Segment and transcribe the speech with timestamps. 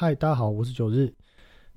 [0.00, 1.12] 嗨，大家好，我是九日。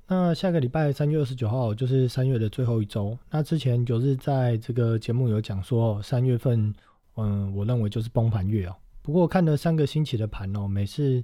[0.06, 3.18] 那下个礼拜三月二十九号就是三月的最后一周。
[3.28, 6.72] 那之前九日在这个节目有讲说，三月份，
[7.16, 8.76] 嗯，我认为就是崩盘月哦。
[9.02, 11.20] 不过看了三个星期的盘哦，每次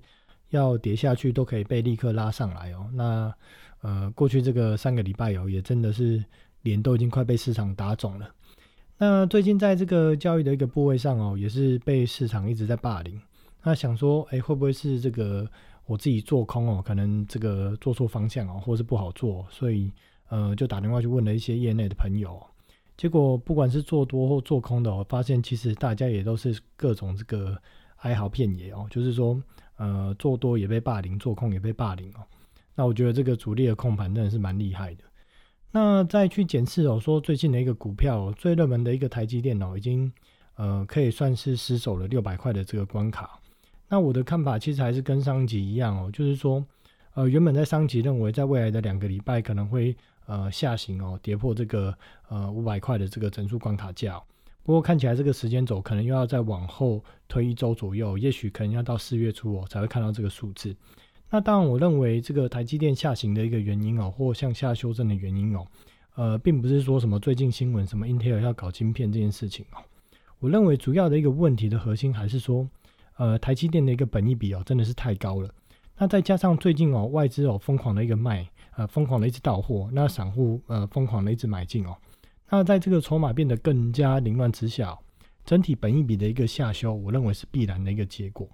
[0.51, 2.91] 要跌下去都可以被立刻拉上来哦。
[2.93, 3.33] 那
[3.83, 6.25] 呃，过去这个三个礼拜哦，也真的是
[6.63, 8.29] 脸都已经快被市场打肿了。
[8.97, 13.21] 那最近在这个交易的一个部位上哦，也是被市场一直在霸凌。
[13.69, 15.47] 那想说，哎，会不会是这个
[15.85, 16.83] 我自己做空哦？
[16.83, 19.93] 可能这个做错方向哦，或是不好做，所以
[20.31, 22.43] 呃，就打电话去问了一些业内的朋友。
[22.97, 27.61] 结果不管是做多或做空的，我发现其实大家也都是各种这个
[27.97, 29.39] 哀嚎遍野哦，就是说，
[29.77, 32.25] 呃，做多也被霸凌，做空也被霸凌哦。
[32.75, 35.05] 那我觉得这个主力的控盘真的是蛮厉害的。
[35.71, 40.11] 那再去检视哦，说最近的一个股票最热门的一个台积电脑已经
[40.55, 43.39] 呃可以算是失守了六百块的这个关卡。
[43.89, 46.65] 那我的看法其实还是跟上集一样哦，就是说
[47.15, 49.97] 呃原本在上集认为在未来的两个礼拜可能会。
[50.31, 51.97] 呃，下行哦，跌破这个
[52.29, 54.23] 呃五百块的这个整数关卡价，
[54.63, 60.77] 不过看起来这个时间轴可能又要再往后推一周左右，也许可能要到四月初哦才会看到这个数字。
[61.31, 65.67] 那当然，我认为这个台积电下行的一个原因哦，或向下修正的原因哦，
[66.17, 69.81] 呃，并不是说什么最近新闻什么 Intel 要搞晶片这件事情哦。
[70.41, 72.69] 我认为主要的一个问题的核心还是说，
[73.19, 75.49] 呃，台积电的一个本益比哦真的是太高了。
[75.99, 78.49] 那再加上最近哦外资哦疯狂的一个卖。
[78.77, 81.97] 呃，疯狂的一直到货，那散户呃疯狂的一直买进哦，
[82.49, 84.97] 那在这个筹码变得更加凌乱之下，
[85.45, 88.49] 整体本益比的一个下修，我认为是必然的一个结果。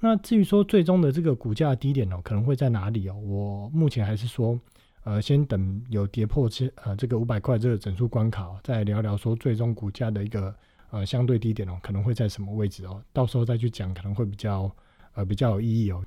[0.00, 3.14] 那至于说最终的这个股价低点哦，可能会在哪里哦？
[3.14, 4.58] 我目前还是说，
[5.04, 10.52] 呃，先等有跌破这呃这个五百块这个整数关卡，再聊聊说最终股价的一个
[10.92, 13.02] 呃相对低点哦，可能会在什么位置哦？
[13.12, 14.70] 到时候再去讲，可能会比较
[15.14, 16.04] 呃比较有意义哦。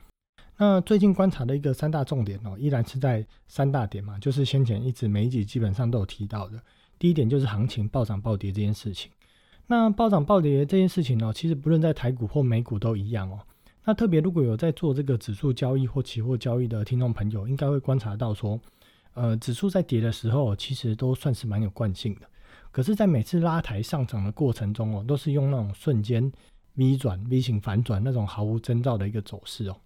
[0.57, 6.57] 那最近观察的一个三大重点哦，依然是在三大点嘛，就是先前一直每一集基本上都有提到的。
[6.97, 9.11] 第一点就是行情暴涨暴跌这件事情。
[9.67, 13.39] 那暴涨暴跌这件事情呢，其实不论在台股或美股都一样哦。
[13.83, 18.59] 那特别如果有在做这个指数交易或期货交易的听众朋友，应该会观察到说，
[19.13, 22.21] 呃，指数在跌的时候，其实都算是蛮有惯性的。
[22.75, 26.29] 可是，在每次拉抬上涨的过程中哦，都是用那种瞬间
[26.73, 29.77] V 转 V 型反转那种毫无征兆的一个走势哦。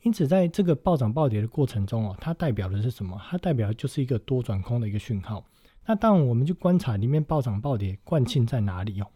[0.00, 3.20] 因此，在这个暴涨暴跌的过程中哦，它代表的是什么？
[3.28, 5.44] 它代表就是一个多转空的一个讯号。
[5.84, 9.06] 那当我们去观察里面暴涨暴跌惯性在哪里哦，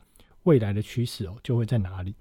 [0.43, 2.15] 未来的趋势哦就会在哪里。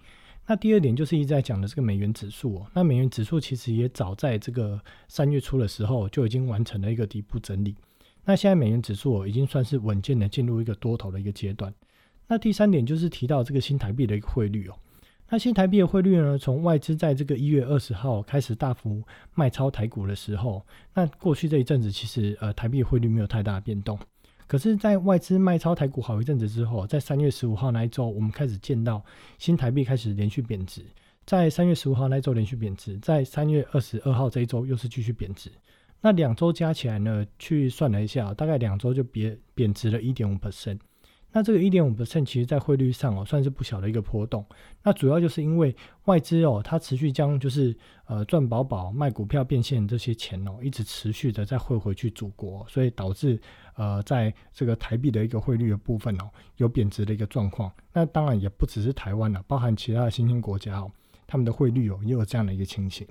[0.48, 7.76] 那第二点就是一直在讲的这个美元指数哦，那美元指数其实也早在这个三月初的时候就已经完成了一个底部整理。
[8.26, 11.74] 那现在美元指数已经算是稳健的进入一个多头的一个阶段。
[12.28, 14.76] 那第三点就是提到这个新台币的一个汇率哦。
[15.30, 16.38] 那新台币的汇率呢？
[16.38, 19.02] 从外资在这个一月二十号开始大幅
[19.34, 20.64] 卖超台股的时候，
[20.94, 23.98] 那过去这一阵子其实呃台币汇率没有太大的变动。
[24.46, 29.04] 可是，在外资卖超台股好一阵子之后，在三月十五号那一周，我们开始见到
[29.40, 30.84] 新台币开始连续贬值。
[31.26, 35.50] 在三月十五号那一周连续贬值，在三月二十二号这一周又是继续贬值。
[36.06, 37.26] 那两周加起来呢？
[37.40, 40.78] 去算了一下，大概两周就贬贬值了一点五 percent。
[41.32, 44.46] 那这个一点五 percent 其实在汇率上哦，算是不小的一个波动。
[44.84, 47.74] 那主要就是因为外资哦，它持续将就是
[48.06, 53.40] 呃赚饱饱卖股票变现这些钱哦，一直持续的再汇回去祖国，所以导致
[53.76, 57.72] 呃在这个台币的一个汇率的部分哦，有贬值的一个状况。
[57.94, 60.92] 那当然也不只是台湾了，包含其他的新兴国家哦，
[61.26, 63.08] 他们的汇率哦也有这样的一个情形。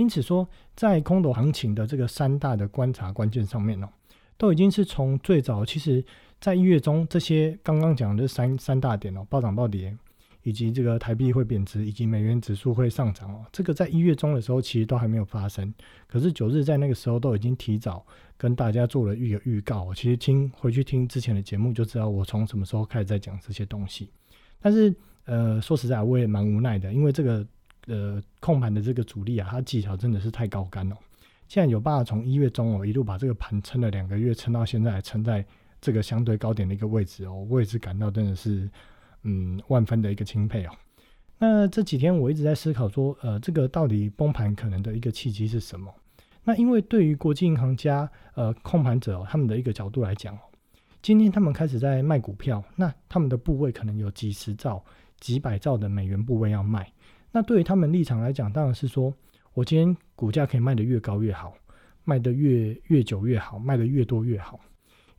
[0.00, 3.88] 因此说，在空头行情的这个三大的观察关键上面哦，
[4.38, 6.02] 都已经是从最早其实。
[6.40, 9.94] 在一月中，这些刚刚讲的三三大点哦，暴涨暴跌，
[10.42, 15.70] 以及这个台币会贬值，以及美元指数会上涨哦，这个在一月中的时候其实都还没有发生。
[16.06, 18.02] 可是九日在那个时候都已经提早
[18.38, 19.92] 跟大家做了预预告。
[19.92, 24.08] 其实听回去听之前的节目就知道我从什么时候开始在讲这些东西。
[24.62, 24.94] 但是
[25.26, 27.46] 呃，说实在我也蛮无奈的，因为这个
[27.86, 30.96] 呃控盘的这个主力啊，他技巧真的是太高干了。
[31.48, 35.44] 现在有办法从一月中哦一路把这个盘撑了两个月，撑到现在，撑在。
[35.82, 38.68] 这个相对高点的一个位置哦，我也是感到真的是，
[39.22, 40.70] 嗯，万分的一个钦佩哦。
[41.38, 45.90] 那这几天我一直在思考说，呃，这个到底崩盘可能的一个契机是什么？
[46.44, 50.40] 那因为对于国际银行家、呃，控盘者他们的一个角度来讲哦，
[51.00, 54.84] 今天他们开始在卖股票，那他们的部位可能有几十兆、
[55.18, 56.92] 几百兆的美元部位要卖。
[57.32, 59.14] 那对于他们立场来讲，当然是说
[59.54, 61.52] 我今天股价可以卖得越高越好，
[62.04, 64.58] 卖得越越久越好，卖得越多越好。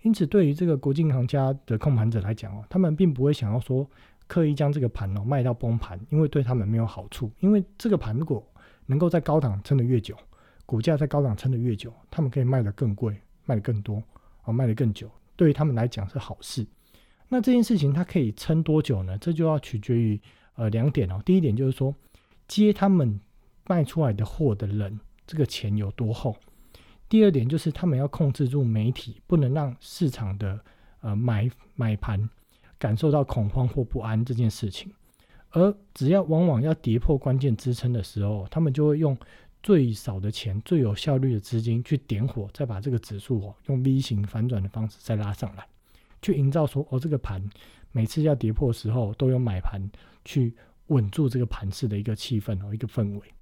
[0.02, 3.88] 因此，对于这个国际银行家的控盘者来讲哦，他们并不会想要说
[4.28, 7.32] 刻意将这个盘哦卖到崩盘，因为对他们没有好处。
[7.40, 8.44] 因为这个盘如果
[8.88, 10.18] 能够在高档撑得越久，
[10.66, 13.16] 股价在高档撑得越久，他们可以卖得更贵，
[13.46, 14.02] 卖得更多，
[14.44, 16.66] 哦，卖得更久，对于他们来讲是好事。
[17.30, 19.18] 那这件事情它可以撑多久呢？
[19.20, 20.20] 这就要取决于
[20.56, 21.22] 呃两点哦。
[21.26, 21.94] 第一点就是说，
[22.48, 23.20] 接他们
[23.68, 26.34] 卖出来的货的人，这个钱有多厚；
[27.08, 30.60] 第二点就是他们要控制住媒体，不能让市场的
[31.02, 32.30] 呃买买盘
[32.78, 34.92] 感受到恐慌或不安这件事情。
[35.52, 39.18] 而只要往往要跌破关键支撑的时候，他们就会用
[39.62, 45.66] 最少的钱、最有效率的资金去点火，再把这个指数哦用 V 型反转的方式再拉上来，
[46.22, 47.44] 去营造说哦这个盘
[47.92, 49.82] 每次要跌破的时候都有买盘
[50.26, 50.56] 去
[50.88, 53.34] 稳住这个盘势的一个气氛哦一个氛围。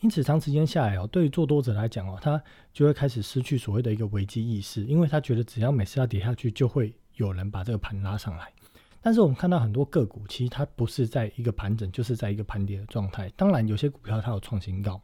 [0.00, 2.40] 因此长时间下来哦，对于做多者来讲哦，他
[2.72, 8.52] 就会开始失去所谓的一个危机意识，因为他觉得只要每次要跌下去，就会有人把这个盘拉上来。
[9.00, 13.28] 但是我们看到很多个股，其实它不是在一个盘整，就是在一个盘跌的状态。
[13.30, 15.00] 当然，有些股票它有创新高，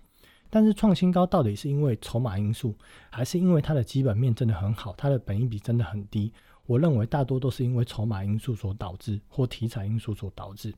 [0.50, 2.76] 但是创新高到底是因为筹码因素，
[3.10, 6.32] 还是因为它的基本面真的很好，它的本益比真的很低？
[6.66, 10.72] 我认为大多都是因为筹码因素所导致，或题材因素所导致。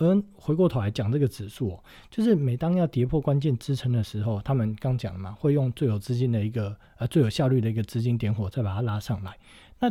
[0.00, 9.36] 而回过头来讲这个指数哦，就是每当要跌破关键支撑的时候，他们刚讲了嘛，会用最有资金的一个呃最有效率的一个资金点火，再把它拉上来。
[9.80, 9.90] 那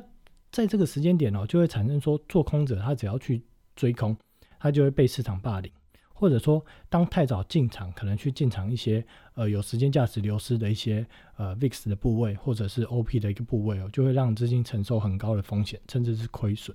[0.49, 3.43] 在这个时间点哦，就会产生说，做空者他只要去
[3.75, 4.15] 追空，
[4.59, 5.69] 他就会被市场霸凌，
[6.13, 11.05] 或者说当太早进场，可能去进场一些呃有时间价值流失的一些
[11.35, 16.73] 呃 VIX 的部位，或者是 OP 的一个部位哦，就会让资金承受很高的风险，甚至是亏损。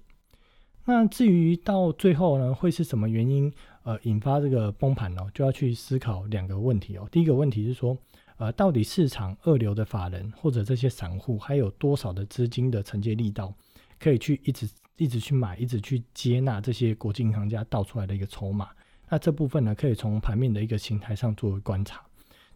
[0.84, 3.52] 那至于到最后呢，会是什么原因
[3.82, 5.22] 呃引发这个崩盘呢？
[5.32, 7.08] 就要去思考两个问题哦。
[7.10, 7.96] 第一个问题是说。
[8.38, 13.54] 呃，到底市场二流的法人或者这些散户还有多少的资金的承接力道，
[14.00, 18.70] 可以去一直一直去买，一直去接纳这些国际银行家倒出来的一个筹码？
[19.08, 22.02] 那这部分呢，可以从盘面的一个形态上作为观察。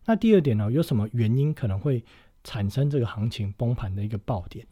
[0.06, 2.02] 那第二点呢，有什么原因可能会
[2.43, 4.67] 产生这个行情崩盘的一个爆点？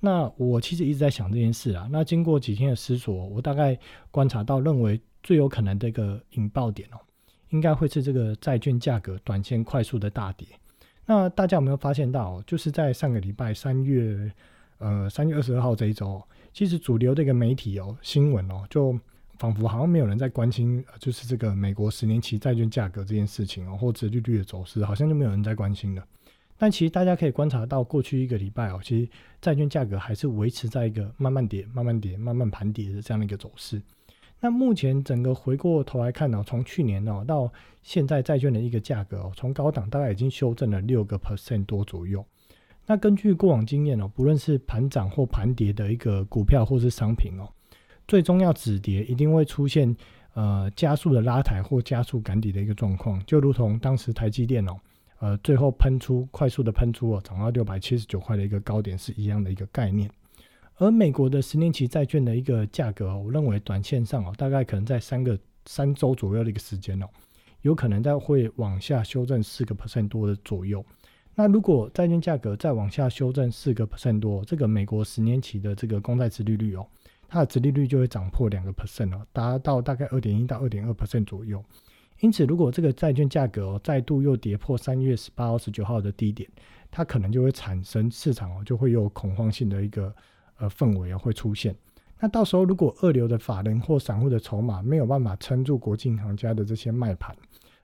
[0.00, 1.88] 那我其实一直在想这件事啊。
[1.90, 3.78] 那经过几天的思索，我大概
[4.10, 6.98] 观察到认为最有可能的一个引爆点哦。
[7.50, 10.46] 应该会是这个债券价格短线快速的大跌。
[11.06, 14.30] 那大家有没有发现到，就是在上个礼拜三月，
[14.78, 16.20] 呃，三月二十二号这一周，
[16.52, 18.98] 其实主流的一个媒体哦，新闻哦，就
[19.38, 26.04] 仿佛好像没有人在关心，就是这个美国十年期债券价格这件事情哦，或者利率的走势，好像就没有人在关心了。
[26.58, 29.08] 但其实大家可以观察到，过去一个礼拜哦，其实
[29.40, 33.80] 债券价格还是维持在一个慢慢跌、慢慢跌、慢慢盘跌的这样的一个走势。
[34.40, 37.50] 那目前整个回过头来看呢，从去年哦到
[37.82, 42.24] 现在债券的一个价格哦，从高档大概已经修正了六个 percent 多左右。
[42.86, 47.48] 那根据过往经验哦，不论是盘涨或盘跌的一个股票或是商品哦，
[48.06, 49.96] 最终要止跌一定会出现
[50.34, 54.78] 呃加速的拉抬或加速赶底的一个状况，就如同当时台积电哦，
[55.18, 60.10] 呃最后喷出快速的喷出哦，涨到六百七十九块的一个高点是一样的一个概念。
[60.76, 67.06] 而美国的十年期债券的一个价格，我认为短线上哦，大概可能在三个三周左右的一个时间哦，
[67.62, 70.84] 有可能在会往下修正四个 percent 多的左右。
[71.34, 76.86] 那如果债券价格再往下修正四个 percent 多，这个美国十年期的这个公债殖利率哦，
[77.26, 81.64] 它的殖利率就会涨破两个 percent 哦，达到大概二点一到二点二 percent 左右。
[82.20, 86.48] 因此，如果这个债券价格哦再度又跌破三月十八号、十九号的低点，
[86.90, 90.14] 它可能就会产生市场哦就会有恐慌性的一个。
[90.58, 91.76] 呃，氛围啊会出现。
[92.18, 97.36] 那到时候，如果二流的法人或散户的筹码没有办法撑住国际银行家的这些卖盘，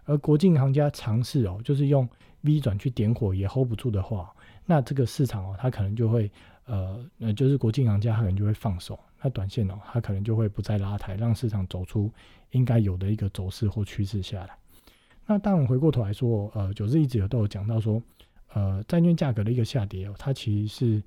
[0.07, 2.09] 而国际银行家尝试哦，就是用
[2.41, 4.35] V 转去点火也 hold 不住的话，
[4.65, 6.33] 那这个市场哦，它可能就会
[6.65, 12.11] 呃呃，就是国际银行家可能就会放手，那短线哦，它可能就会不再拉抬，让市场走出
[12.51, 14.51] 应该有的一个走势或趋势下来。
[15.27, 18.03] 那当然回过头来说，呃，九日一直有都有讲到说，
[18.53, 21.03] 呃，债券价格的一个下跌哦，它其实是。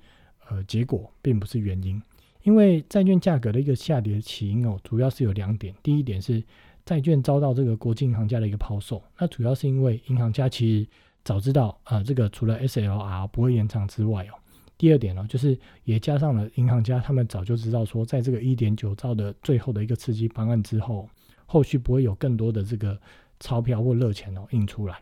[0.47, 1.99] 呃，结果并不是原因，
[2.43, 5.73] 因为债券价格的一个下跌起因哦，主要是有两点。
[5.81, 6.43] 第一点是
[6.85, 10.87] 债券遭到这个国际银行家的一个抛售，那主要是因为银行家其实
[11.23, 14.37] 早知道啊，这个除了 SLR 不会延长之外哦，
[14.77, 21.09] 第二点呢，就是也加上了银行家他们早就知道说，在这个一点九兆的最后的一个刺激方案之后，
[21.45, 22.99] 后续不会有更多的这个
[23.39, 24.97] 钞票或热钱哦印出来。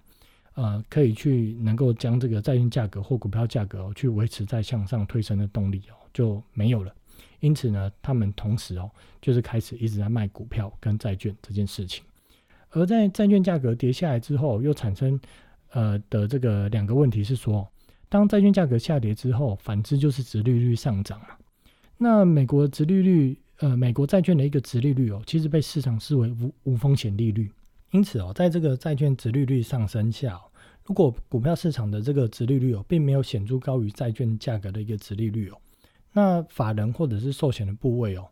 [0.55, 6.93] 呃，可以去能够将这个债券价格或股票价格哦去维持在向上推升的动力哦，就没有了。
[7.39, 8.87] 因此呢，他们同时哦，
[9.19, 12.03] 就是开始一直在卖股票跟债券这件事情。
[12.69, 15.19] 而在债券价格跌下来之后，又产生
[15.71, 17.67] 呃的这个两个问题是说，
[18.13, 21.29] 当债券价格下跌之后，反之就是殖利率上涨嘛。
[21.97, 27.51] 那美国殖利率，呃，美国债券的一个殖利率哦，其实被市场视为无无风险利率。
[27.89, 30.39] 因此哦，在这个债券殖利率上升下，
[30.85, 35.57] 如果股票市场的这个殖利率哦，并没有显著高于债券价格的一个殖利率哦，
[36.11, 38.27] 那法人或者是寿险的部位哦，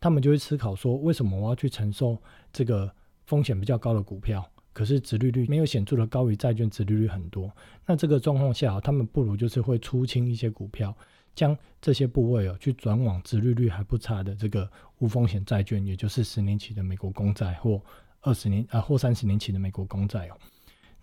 [0.00, 2.16] 他们就会思考说，为什么我要去承受
[2.54, 2.90] 这个
[3.26, 4.50] 风险比较高的股票？
[4.76, 7.50] 可是殖利率没有显著的高于债券殖利率很多，
[7.86, 10.94] 那这个状况下，他们不如就是会出清一些股票，
[11.34, 17.80] 将这些部位哦去转往殖利率还不差的这个无风险债券，也就是十年期的美国公债或
[18.20, 20.36] 二十年啊或三十年期的美国公债哦。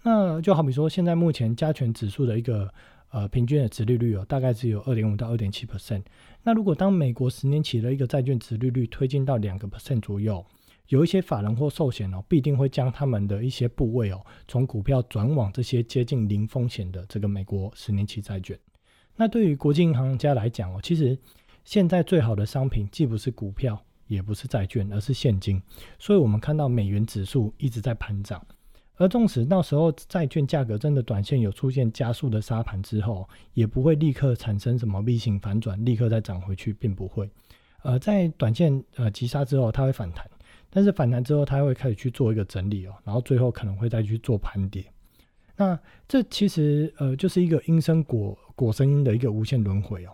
[0.03, 2.71] 那就好比说，现在目前加权指数的一个
[3.09, 6.03] 呃平均的殖利率哦，大概只有二点五到二点七 percent。
[6.43, 10.45] 那如果当美国十年期的一个债券殖利率推进到两个 percent 左右，
[10.89, 18.59] 有一些法人或寿险哦，必定会将他们的一些部位哦，从股票转往这些接近零风险的这个美国十年期债券。
[19.15, 21.17] 那对于国际银行家来讲哦，其实
[21.63, 25.61] 现在最好的商品既不是股票，也不是债券，而是现金。
[25.97, 28.45] 所以我们看到美元指数一直在盘涨，
[28.97, 37.29] 而纵使到时候债券价格真的短线有出现加速的杀盘之后，也不会立刻产生什么 V 型反转，立刻再涨回去，并不会。
[37.83, 40.29] 呃，在短线呃急杀之后，它会反弹。
[40.75, 44.83] 但是反弹之后，它会开始去做一个整理哦，然后最后可能会再去做盘点。
[45.55, 50.09] 那这其实呃就是一个因生果果生因的一个无限轮回哦。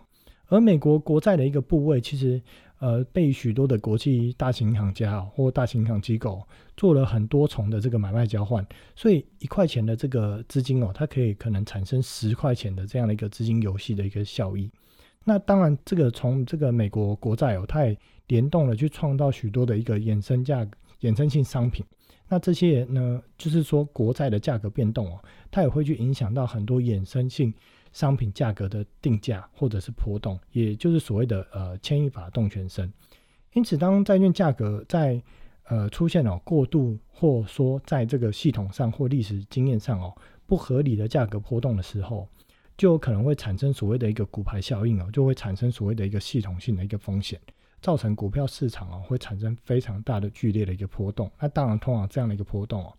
[0.48, 2.42] 而美国国债的一个部位，其实
[2.78, 14.70] 呃被许多的国际大型银行家或大型银行机构做了很多重的这个买卖交换，所以一块钱的这个资金哦，它可以可能产生十块钱的这样的一个资金游戏的一个效益。
[15.24, 17.96] 那当然，这个从这个美国国债哦，它也
[18.28, 20.66] 联动了去创造许多的一个衍生价、
[21.00, 21.84] 衍生性商品。
[22.26, 27.52] 那这些呢，就是说国债的价格变动哦，它也会去影响到很多衍生性
[27.92, 32.90] 商品价格的定价或者是波动，也就是所谓的呃牵一发动全身。
[33.52, 35.20] 因此，当债券价格在
[35.64, 42.28] 呃出现了过度或说在这个系统上或历史经验上哦不合理的价格波动的时候，
[42.80, 47.38] 就有可能会产生所谓的一个股牌效应哦，就会产生所谓的一个系统性的一个风险，
[47.82, 51.30] 造成股票市场哦会产生非常大的剧烈的一个波动。
[51.38, 52.92] 那当然，通常这样的一个波动哦，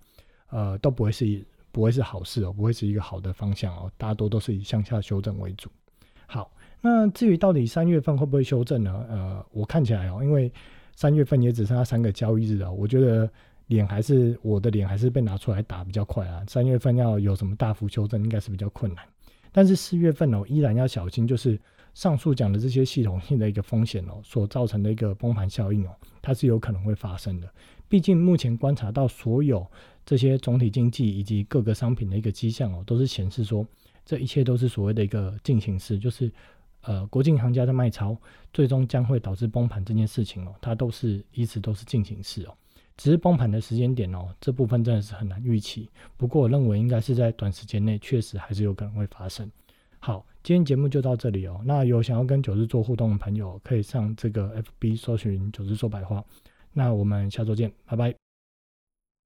[0.52, 5.68] 呃，都不会是不会是好事哦，不会是一个好的方向哦，大多都是以向下修正为主。
[6.28, 9.04] 好，那至于到底三月份会不会修正呢？
[9.10, 10.54] 呃，我看起来哦，因为
[10.96, 13.28] 三月份也只剩下三个交易日哦，我觉得
[13.66, 16.44] 脸还是我的脸还是被拿出来打比较快啊。
[16.48, 19.04] 三月份要有什么大幅修正，应该是比较困难。
[19.52, 21.60] 但是四月份哦，依然要小心，就是
[21.94, 25.92] 上述讲的这些系统性的一个风险哦，所造成的一个崩盘效应哦，
[26.22, 27.50] 它是有可能会发生的。
[27.90, 29.66] 毕竟目前观察到所有
[30.06, 33.68] 这些总体经济以及各个商品的一个迹象哦，都是显示说
[34.06, 36.32] 这一切都是所谓的一个进行式，就是
[36.84, 38.18] 呃，国际行家的卖超
[38.54, 42.56] 最终将会导致崩盘这件事情哦，它都是一直都是进行式哦。
[43.02, 45.90] 只是崩盘的时间点哦，这部分真的是很难预期。
[46.18, 49.52] 不过我认为应该是在短时间内，确实还是有可能会发生。
[49.98, 51.60] 好，今天节目就到这里哦。
[51.66, 56.24] 那有想要跟九日做互动的朋友，可以上这个 FB 搜寻九日说白话。
[56.74, 58.21] 那我们下周见，拜拜。